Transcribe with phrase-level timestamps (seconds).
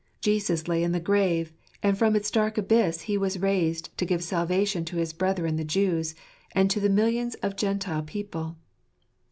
[0.19, 1.53] Jesus lay in the grave;
[1.83, 5.63] and from its dark abyss He was raised to give salvation to his brethren the
[5.63, 6.15] Jews,
[6.55, 8.55] and to the millions of Gentile people.